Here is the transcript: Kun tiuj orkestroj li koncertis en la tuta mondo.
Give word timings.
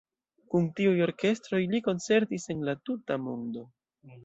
Kun 0.53 0.63
tiuj 0.79 0.93
orkestroj 1.07 1.59
li 1.75 1.83
koncertis 1.89 2.49
en 2.55 2.65
la 2.71 2.77
tuta 2.91 3.21
mondo. 3.29 3.67